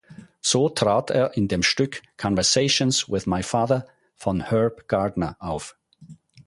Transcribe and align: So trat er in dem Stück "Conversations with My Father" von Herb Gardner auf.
So 0.41 0.67
trat 0.67 1.11
er 1.11 1.37
in 1.37 1.47
dem 1.47 1.61
Stück 1.61 2.01
"Conversations 2.17 3.07
with 3.07 3.27
My 3.27 3.43
Father" 3.43 3.85
von 4.15 4.49
Herb 4.49 4.87
Gardner 4.87 5.37
auf. 5.37 5.77